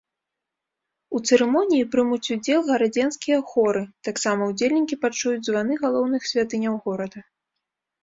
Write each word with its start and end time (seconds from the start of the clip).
У 1.19 1.21
цырымоніі 1.29 1.87
прымуць 1.97 2.31
удзел 2.37 2.65
гарадзенскія 2.71 3.37
хоры, 3.53 3.85
таксама 4.11 4.41
ўдзельнікі 4.55 5.01
пачуюць 5.07 5.39
званы 5.53 5.81
галоўных 5.87 6.21
святыняў 6.35 6.85
горада. 6.91 7.19